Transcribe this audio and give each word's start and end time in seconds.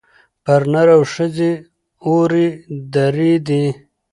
پر 0.45 0.61
نر 0.71 0.87
او 0.95 1.01
ښځي 1.13 1.51
اوري 2.05 2.47
دُرې 2.93 3.33
دي 3.47 3.63